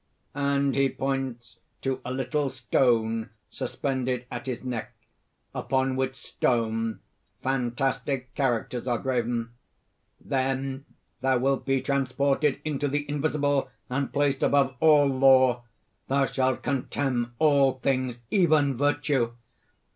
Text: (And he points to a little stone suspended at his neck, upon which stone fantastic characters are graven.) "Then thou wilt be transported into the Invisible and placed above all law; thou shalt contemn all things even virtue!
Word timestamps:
(And 0.33 0.73
he 0.73 0.89
points 0.89 1.59
to 1.83 2.01
a 2.03 2.11
little 2.11 2.49
stone 2.49 3.29
suspended 3.51 4.25
at 4.31 4.47
his 4.47 4.63
neck, 4.63 4.95
upon 5.53 5.95
which 5.95 6.25
stone 6.25 7.01
fantastic 7.43 8.33
characters 8.33 8.87
are 8.87 8.97
graven.) 8.97 9.51
"Then 10.19 10.85
thou 11.21 11.37
wilt 11.37 11.65
be 11.67 11.81
transported 11.81 12.59
into 12.65 12.87
the 12.87 13.07
Invisible 13.07 13.69
and 13.91 14.11
placed 14.11 14.41
above 14.41 14.73
all 14.79 15.05
law; 15.05 15.65
thou 16.07 16.25
shalt 16.25 16.63
contemn 16.63 17.35
all 17.37 17.73
things 17.73 18.17
even 18.31 18.75
virtue! 18.77 19.33